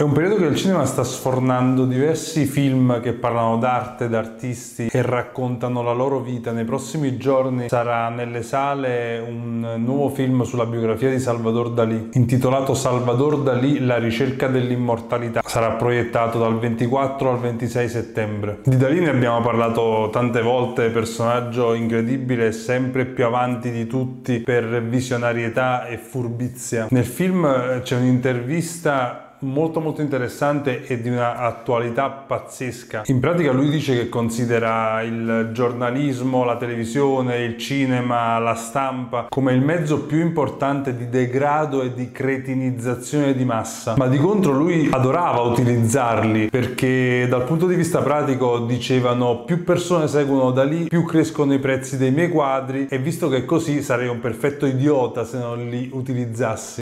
È 0.00 0.02
un 0.02 0.12
periodo 0.12 0.36
che 0.36 0.46
il 0.46 0.56
cinema 0.56 0.86
sta 0.86 1.04
sfornando 1.04 1.84
diversi 1.84 2.46
film 2.46 3.02
che 3.02 3.12
parlano 3.12 3.58
d'arte, 3.58 4.08
d'artisti 4.08 4.88
e 4.90 5.02
raccontano 5.02 5.82
la 5.82 5.92
loro 5.92 6.20
vita. 6.20 6.52
Nei 6.52 6.64
prossimi 6.64 7.18
giorni 7.18 7.68
sarà 7.68 8.08
nelle 8.08 8.42
sale 8.42 9.18
un 9.18 9.74
nuovo 9.76 10.08
film 10.08 10.44
sulla 10.44 10.64
biografia 10.64 11.10
di 11.10 11.18
Salvador 11.18 11.72
Dalì, 11.72 12.08
intitolato 12.14 12.72
Salvador 12.72 13.42
Dalì, 13.42 13.80
la 13.84 13.98
ricerca 13.98 14.46
dell'immortalità. 14.46 15.42
Sarà 15.44 15.72
proiettato 15.72 16.38
dal 16.38 16.58
24 16.58 17.30
al 17.32 17.38
26 17.38 17.88
settembre. 17.90 18.60
Di 18.64 18.78
Dalì 18.78 19.00
ne 19.00 19.10
abbiamo 19.10 19.42
parlato 19.42 20.08
tante 20.10 20.40
volte, 20.40 20.88
personaggio 20.88 21.74
incredibile, 21.74 22.52
sempre 22.52 23.04
più 23.04 23.26
avanti 23.26 23.70
di 23.70 23.86
tutti 23.86 24.38
per 24.38 24.82
visionarietà 24.82 25.84
e 25.84 25.98
furbizia. 25.98 26.86
Nel 26.88 27.04
film 27.04 27.82
c'è 27.82 27.96
un'intervista 27.98 29.26
molto 29.40 29.80
molto 29.80 30.02
interessante 30.02 30.84
e 30.86 31.00
di 31.00 31.08
una 31.08 31.36
attualità 31.36 32.10
pazzesca. 32.10 33.02
In 33.06 33.20
pratica 33.20 33.52
lui 33.52 33.70
dice 33.70 33.94
che 33.94 34.08
considera 34.08 35.02
il 35.02 35.50
giornalismo, 35.52 36.44
la 36.44 36.56
televisione, 36.56 37.42
il 37.42 37.56
cinema, 37.56 38.38
la 38.38 38.54
stampa 38.54 39.26
come 39.28 39.52
il 39.52 39.60
mezzo 39.60 40.04
più 40.04 40.20
importante 40.20 40.96
di 40.96 41.08
degrado 41.08 41.82
e 41.82 41.94
di 41.94 42.10
cretinizzazione 42.10 43.34
di 43.34 43.44
massa, 43.44 43.94
ma 43.96 44.08
di 44.08 44.18
contro 44.18 44.52
lui 44.52 44.88
adorava 44.90 45.40
utilizzarli 45.40 46.48
perché 46.50 47.26
dal 47.28 47.44
punto 47.44 47.66
di 47.66 47.74
vista 47.74 48.00
pratico 48.00 48.58
dicevano 48.60 49.44
più 49.44 49.64
persone 49.64 50.08
seguono 50.08 50.50
da 50.50 50.64
lì, 50.64 50.84
più 50.84 51.04
crescono 51.04 51.54
i 51.54 51.58
prezzi 51.58 51.96
dei 51.96 52.10
miei 52.10 52.28
quadri 52.28 52.86
e 52.88 52.98
visto 52.98 53.28
che 53.28 53.38
è 53.38 53.44
così 53.44 53.82
sarei 53.82 54.08
un 54.08 54.20
perfetto 54.20 54.66
idiota 54.66 55.24
se 55.24 55.38
non 55.38 55.68
li 55.68 55.90
utilizzassi 55.92 56.80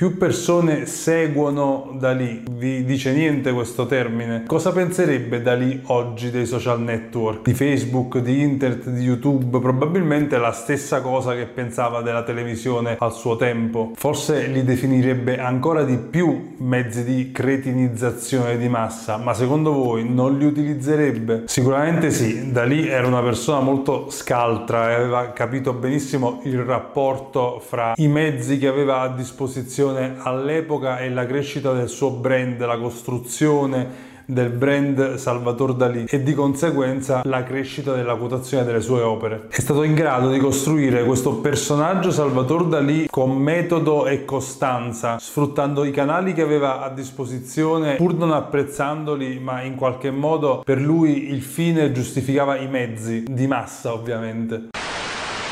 più 0.00 0.16
persone 0.16 0.86
seguono 0.86 1.94
da. 1.98 2.14
Vi 2.14 2.84
dice 2.84 3.12
niente 3.12 3.52
questo 3.52 3.84
termine? 3.84 4.44
Cosa 4.46 4.72
penserebbe 4.72 5.42
da 5.42 5.58
oggi 5.88 6.30
dei 6.30 6.46
social 6.46 6.80
network, 6.80 7.42
di 7.42 7.52
Facebook, 7.52 8.16
di 8.16 8.40
internet, 8.40 8.88
di 8.88 9.02
YouTube? 9.02 9.60
Probabilmente 9.60 10.38
la 10.38 10.52
stessa 10.52 11.02
cosa 11.02 11.34
che 11.34 11.44
pensava 11.44 12.00
della 12.00 12.22
televisione 12.22 12.96
al 12.98 13.12
suo 13.12 13.36
tempo. 13.36 13.92
Forse 13.94 14.46
li 14.46 14.64
definirebbe 14.64 15.38
ancora 15.38 15.84
di 15.84 15.98
più 15.98 16.54
mezzi 16.60 17.04
di 17.04 17.30
cretinizzazione 17.30 18.56
di 18.56 18.70
massa, 18.70 19.18
ma 19.18 19.34
secondo 19.34 19.74
voi 19.74 20.08
non 20.08 20.38
li 20.38 20.46
utilizzerebbe? 20.46 21.42
Sicuramente 21.44 22.10
sì, 22.10 22.50
da 22.50 22.64
era 22.64 23.06
una 23.06 23.20
persona 23.20 23.60
molto 23.60 24.08
scaltra 24.08 24.92
e 24.92 24.94
aveva 24.94 25.32
capito 25.32 25.74
benissimo 25.74 26.40
il 26.44 26.60
rapporto 26.60 27.60
fra 27.62 27.92
i 27.96 28.08
mezzi 28.08 28.56
che 28.56 28.66
aveva 28.66 29.00
a 29.00 29.08
disposizione 29.08 29.88
all'epoca 30.18 30.98
e 30.98 31.10
la 31.10 31.26
crescita 31.26 31.72
del 31.72 31.88
suo 31.88 32.10
brand, 32.10 32.64
la 32.64 32.78
costruzione 32.78 34.08
del 34.30 34.50
brand 34.50 35.16
Salvatore 35.16 35.74
Dalì 35.74 36.04
e 36.08 36.22
di 36.22 36.34
conseguenza 36.34 37.22
la 37.24 37.42
crescita 37.42 37.94
della 37.94 38.14
quotazione 38.14 38.64
delle 38.64 38.80
sue 38.80 39.02
opere. 39.02 39.46
È 39.50 39.60
stato 39.60 39.82
in 39.82 39.94
grado 39.94 40.30
di 40.30 40.38
costruire 40.38 41.04
questo 41.04 41.34
personaggio 41.36 42.10
Salvatore 42.10 42.68
Dalì 42.68 43.06
con 43.10 43.36
metodo 43.36 44.06
e 44.06 44.24
costanza, 44.24 45.18
sfruttando 45.18 45.84
i 45.84 45.90
canali 45.90 46.32
che 46.32 46.42
aveva 46.42 46.82
a 46.82 46.90
disposizione 46.90 47.96
pur 47.96 48.14
non 48.14 48.32
apprezzandoli, 48.32 49.40
ma 49.40 49.62
in 49.62 49.74
qualche 49.74 50.10
modo 50.10 50.62
per 50.64 50.80
lui 50.80 51.30
il 51.30 51.42
fine 51.42 51.90
giustificava 51.92 52.56
i 52.56 52.68
mezzi 52.68 53.24
di 53.28 53.46
massa 53.46 53.92
ovviamente. 53.92 54.68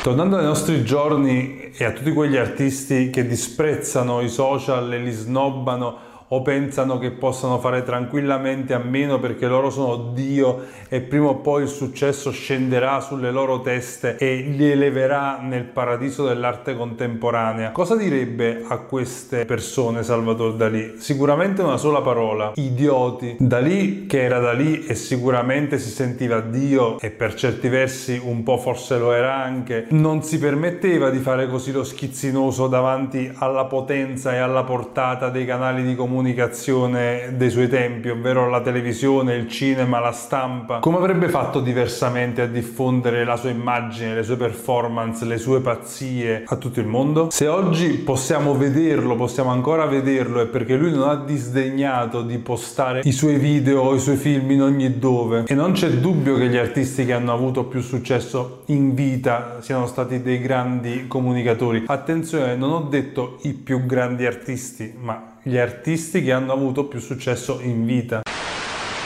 Tornando 0.00 0.36
ai 0.36 0.44
nostri 0.44 0.84
giorni 0.84 1.72
e 1.76 1.84
a 1.84 1.90
tutti 1.90 2.12
quegli 2.12 2.36
artisti 2.36 3.10
che 3.10 3.26
disprezzano 3.26 4.20
i 4.20 4.28
social 4.28 4.92
e 4.92 4.98
li 4.98 5.10
snobbano 5.10 5.98
o 6.28 6.42
pensano 6.42 6.98
che 6.98 7.10
possano 7.10 7.58
fare 7.58 7.82
tranquillamente 7.82 8.74
a 8.74 8.78
meno 8.78 9.18
perché 9.18 9.46
loro 9.46 9.70
sono 9.70 10.10
Dio 10.12 10.64
e 10.88 11.00
prima 11.00 11.28
o 11.28 11.36
poi 11.36 11.62
il 11.62 11.68
successo 11.68 12.30
scenderà 12.30 13.00
sulle 13.00 13.30
loro 13.30 13.60
teste 13.60 14.16
e 14.16 14.36
li 14.36 14.70
eleverà 14.70 15.38
nel 15.40 15.64
paradiso 15.64 16.26
dell'arte 16.26 16.76
contemporanea. 16.76 17.70
Cosa 17.72 17.96
direbbe 17.96 18.64
a 18.66 18.78
queste 18.78 19.44
persone 19.44 20.02
Salvatore 20.02 20.56
Dalì? 20.56 20.94
Sicuramente 20.98 21.62
una 21.62 21.76
sola 21.76 22.00
parola, 22.00 22.52
idioti. 22.56 23.36
Dalì 23.38 24.06
che 24.06 24.22
era 24.22 24.38
Dalì 24.38 24.84
e 24.84 24.94
sicuramente 24.94 25.78
si 25.78 25.90
sentiva 25.90 26.40
Dio 26.40 26.98
e 27.00 27.10
per 27.10 27.34
certi 27.34 27.68
versi 27.68 28.20
un 28.22 28.42
po' 28.42 28.58
forse 28.58 28.98
lo 28.98 29.12
era 29.12 29.36
anche, 29.36 29.86
non 29.90 30.22
si 30.22 30.38
permetteva 30.38 31.10
di 31.10 31.18
fare 31.18 31.48
così 31.48 31.72
lo 31.72 31.84
schizzinoso 31.84 32.66
davanti 32.66 33.30
alla 33.34 33.64
potenza 33.64 34.34
e 34.34 34.38
alla 34.38 34.64
portata 34.64 35.30
dei 35.30 35.46
canali 35.46 35.82
di 35.82 35.94
comunicazione 35.94 36.16
comunicazione 36.18 37.34
dei 37.36 37.48
suoi 37.48 37.68
tempi, 37.68 38.08
ovvero 38.08 38.50
la 38.50 38.60
televisione, 38.60 39.36
il 39.36 39.48
cinema, 39.48 40.00
la 40.00 40.10
stampa, 40.10 40.80
come 40.80 40.96
avrebbe 40.96 41.28
fatto 41.28 41.60
diversamente 41.60 42.42
a 42.42 42.46
diffondere 42.46 43.24
la 43.24 43.36
sua 43.36 43.50
immagine, 43.50 44.16
le 44.16 44.24
sue 44.24 44.36
performance, 44.36 45.24
le 45.24 45.38
sue 45.38 45.60
pazzie 45.60 46.42
a 46.44 46.56
tutto 46.56 46.80
il 46.80 46.86
mondo? 46.86 47.28
Se 47.30 47.46
oggi 47.46 47.90
possiamo 47.98 48.56
vederlo, 48.56 49.14
possiamo 49.14 49.50
ancora 49.50 49.86
vederlo, 49.86 50.40
è 50.40 50.46
perché 50.46 50.74
lui 50.74 50.90
non 50.90 51.08
ha 51.08 51.14
disdegnato 51.14 52.22
di 52.22 52.38
postare 52.38 53.02
i 53.04 53.12
suoi 53.12 53.36
video 53.36 53.82
o 53.82 53.94
i 53.94 54.00
suoi 54.00 54.16
film 54.16 54.50
in 54.50 54.62
ogni 54.62 54.98
dove 54.98 55.44
e 55.46 55.54
non 55.54 55.70
c'è 55.70 55.88
dubbio 55.88 56.36
che 56.36 56.48
gli 56.48 56.56
artisti 56.56 57.04
che 57.04 57.12
hanno 57.12 57.32
avuto 57.32 57.64
più 57.64 57.80
successo 57.80 58.62
in 58.66 58.94
vita 58.94 59.58
siano 59.60 59.86
stati 59.86 60.20
dei 60.20 60.40
grandi 60.40 61.06
comunicatori. 61.06 61.84
Attenzione, 61.86 62.56
non 62.56 62.72
ho 62.72 62.80
detto 62.80 63.38
i 63.42 63.52
più 63.52 63.86
grandi 63.86 64.26
artisti, 64.26 64.94
ma 64.98 65.36
gli 65.48 65.56
artisti 65.56 66.22
che 66.22 66.30
hanno 66.30 66.52
avuto 66.52 66.84
più 66.84 67.00
successo 67.00 67.58
in 67.62 67.86
vita. 67.86 68.20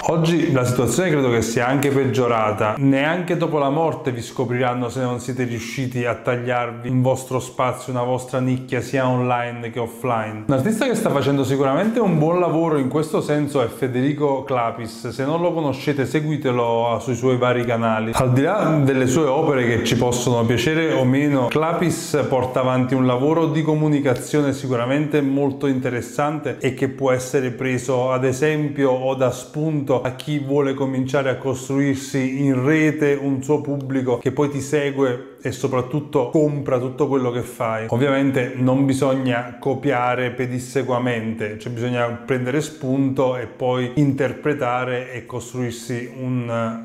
Oggi 0.07 0.51
la 0.51 0.65
situazione 0.65 1.11
credo 1.11 1.31
che 1.31 1.43
sia 1.43 1.69
anche 1.69 1.91
peggiorata, 1.91 2.75
neanche 2.79 3.37
dopo 3.37 3.59
la 3.59 3.71
morte 3.71 4.11
vi 4.11 4.21
scopriranno 4.21 4.89
se 4.89 5.01
non 5.01 5.21
siete 5.21 5.45
riusciti 5.45 6.05
a 6.05 6.17
tagliarvi 6.17 6.89
un 6.89 7.03
vostro 7.03 7.39
spazio, 7.39 7.93
una 7.93 8.03
vostra 8.03 8.41
nicchia 8.41 8.81
sia 8.81 9.07
online 9.07 9.71
che 9.71 9.79
offline. 9.79 10.45
Un 10.49 10.55
artista 10.55 10.87
che 10.87 10.97
sta 10.97 11.09
facendo 11.09 11.45
sicuramente 11.45 12.01
un 12.01 12.19
buon 12.19 12.41
lavoro 12.41 12.79
in 12.79 12.89
questo 12.89 13.21
senso 13.21 13.62
è 13.62 13.69
Federico 13.69 14.43
Clapis, 14.43 15.11
se 15.11 15.25
non 15.25 15.41
lo 15.41 15.53
conoscete 15.53 16.05
seguitelo 16.05 16.99
sui 17.01 17.15
suoi 17.15 17.37
vari 17.37 17.65
canali. 17.65 18.11
Al 18.15 18.33
di 18.33 18.43
là 18.43 18.81
delle 18.83 19.07
sue 19.07 19.27
opere 19.27 19.65
che 19.67 19.85
ci 19.85 19.97
possono 19.97 20.45
piacere 20.45 20.95
o 20.95 21.05
meno, 21.05 21.47
Clapis 21.47 22.27
porta 22.29 22.59
avanti 22.59 22.95
un 22.95 23.07
lavoro 23.07 23.47
di 23.47 23.62
comunicazione 23.62 24.53
sicuramente 24.53 25.21
molto 25.21 25.69
interessante 25.69 26.57
e 26.59 26.75
che 26.75 26.89
può 26.89 27.12
essere 27.12 27.53
preso 27.53 28.11
ad 28.11 28.25
esempio 28.25 28.91
o 28.91 29.15
da 29.15 29.31
spunto 29.31 29.91
aiuto 29.93 30.03
a 30.03 30.13
chi 30.13 30.39
vuole 30.39 30.75
cominciare 30.75 31.29
a 31.29 31.37
costruirsi 31.37 32.43
in 32.43 32.65
rete 32.65 33.19
un 33.21 33.43
suo 33.43 33.61
pubblico 33.61 34.19
che 34.19 34.33
poi 34.33 34.49
ti 34.49 34.61
segue 34.61 35.33
e 35.43 35.51
soprattutto 35.51 36.31
compra 36.31 36.79
tutto 36.79 37.09
quello 37.09 37.31
che 37.31 37.43
fai. 37.43 37.87
Ovviamente 37.89 38.53
non 38.55 38.87
bisogna 38.87 39.57
copiare 39.59 40.31
pedissequamente, 40.31 41.59
cioè 41.59 41.73
bisogna 41.73 42.07
prendere 42.07 42.61
spunto 42.61 43.37
e 43.37 43.47
poi 43.47 43.93
interpretare 43.97 45.13
e 45.13 45.27
costruirsi 45.27 46.13
un, 46.21 46.43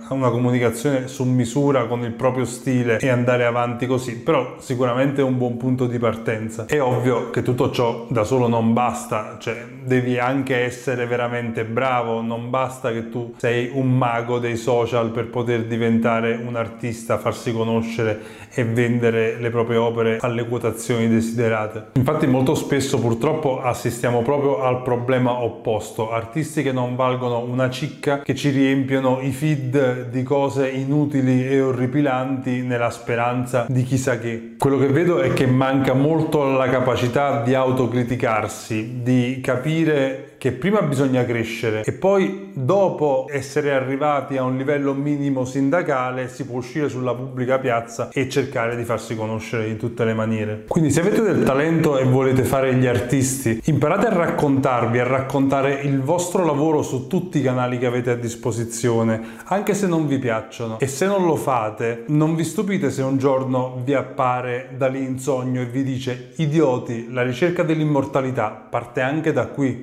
una 0.10 0.30
comunicazione 0.30 1.08
su 1.08 1.24
misura 1.24 1.86
con 1.86 2.04
il 2.04 2.14
proprio 2.14 2.46
stile 2.46 2.98
e 2.98 3.10
andare 3.10 3.46
avanti 3.46 3.86
così, 3.86 4.18
però 4.18 4.56
sicuramente 4.58 5.22
è 5.22 5.24
un 5.24 5.38
buon 5.38 5.58
punto 5.58 5.86
di 5.86 6.00
partenza. 6.00 6.66
È 6.66 6.82
ovvio 6.82 7.30
che 7.30 7.44
tutto 7.44 7.70
ciò 7.70 8.08
da 8.10 8.24
solo 8.24 8.48
non 8.48 8.74
basta, 8.74 9.38
cioè 9.40 9.66
devi 9.84 10.18
anche 10.18 10.58
essere 10.58 11.06
veramente 11.06 11.64
bravo, 11.64 12.22
non 12.22 12.50
basta 12.50 12.92
che 13.02 13.10
tu 13.10 13.34
sei 13.38 13.70
un 13.74 13.96
mago 13.98 14.40
dei 14.40 14.56
social 14.56 15.12
per 15.12 15.28
poter 15.28 15.66
diventare 15.66 16.34
un 16.34 16.56
artista, 16.56 17.18
farsi 17.18 17.52
conoscere 17.52 18.20
e 18.54 18.64
vendere 18.64 19.38
le 19.40 19.50
proprie 19.50 19.78
opere 19.78 20.18
alle 20.22 20.48
quotazioni 20.48 21.08
desiderate. 21.08 21.88
Infatti 21.94 22.28
molto 22.28 22.56
spesso 22.56 23.00
purtroppo 23.00 23.62
assistiamo 23.62 24.22
proprio 24.22 24.62
al 24.62 24.82
problema 24.82 25.42
opposto, 25.44 26.12
artisti 26.12 26.64
che 26.64 26.72
non 26.72 26.96
valgono 26.96 27.40
una 27.40 27.70
cicca, 27.70 28.22
che 28.22 28.36
ci 28.36 28.50
riempiono 28.50 29.20
i 29.22 29.32
feed 29.32 30.10
di 30.10 30.24
cose 30.24 30.70
inutili 30.70 31.48
e 31.48 31.62
orripilanti 31.62 32.62
nella 32.62 32.90
speranza 32.90 33.66
di 33.70 33.84
chissà 33.84 34.18
che. 34.18 34.56
Quello 34.58 34.78
che 34.78 34.88
vedo 34.88 35.20
è 35.20 35.34
che 35.34 35.46
manca 35.46 35.94
molto 35.94 36.44
la 36.52 36.68
capacità 36.70 37.42
di 37.44 37.54
autocriticarsi, 37.54 39.02
di 39.04 39.40
capire 39.42 40.36
che 40.38 40.52
prima 40.52 40.82
bisogna 40.82 41.26
crescere 41.26 41.84
e 41.84 41.94
poi 41.94 42.52
dopo 42.54 43.26
essere 43.30 43.72
arrivati 43.72 44.38
a 44.38 44.44
un 44.44 44.56
livello 44.58 44.94
minimo 44.94 45.46
sindacale 45.46 46.30
si 46.30 46.46
può 46.46 46.58
uscire 46.58 46.90
sulla 46.90 47.14
pubblica 47.16 47.58
piazza 47.60 48.10
e 48.12 48.30
cercare 48.30 48.76
di 48.76 48.84
farsi 48.84 49.16
conoscere 49.16 49.68
in 49.68 49.78
tutte 49.78 50.06
le 50.06 50.14
maniere. 50.14 50.66
Quindi 50.68 50.92
se 50.92 51.02
avete 51.02 51.22
del 51.22 51.44
talento 51.44 51.98
e 51.98 52.04
volete 52.04 52.44
fare 52.44 52.76
gli 52.76 52.86
artisti, 52.86 53.62
imparate 53.66 54.08
a 54.08 54.14
raccontarvi, 54.14 55.00
a 55.00 55.04
raccontare 55.04 55.82
il 55.82 56.02
vostro 56.02 56.46
lavoro 56.46 56.82
su 56.82 57.08
tutti 57.08 57.40
i 57.40 57.42
canali 57.42 57.78
che 57.78 57.86
avete 57.86 58.12
a 58.12 58.16
disposizione, 58.16 59.22
anche 59.46 59.74
se 59.74 59.88
non 59.88 60.08
vi 60.08 60.20
piacciono. 60.20 60.80
E 60.80 60.88
se 60.88 61.06
non 61.06 61.26
lo 61.26 61.36
fate, 61.36 62.04
non 62.08 62.36
vi 62.36 62.44
stupite 62.44 62.92
se 62.92 63.02
un 63.02 63.18
giorno 63.18 63.82
vi 63.84 63.94
appare 63.94 64.70
da 64.78 64.88
lì 64.88 65.04
in 65.04 65.20
sogno 65.20 65.62
e 65.62 65.66
vi 65.66 65.84
dice 65.84 66.32
idioti, 66.38 67.12
la 67.12 67.24
ricerca 67.24 67.64
dell'immortalità 67.64 68.50
parte 68.50 69.02
anche 69.02 69.34
da 69.34 69.48
qui. 69.48 69.82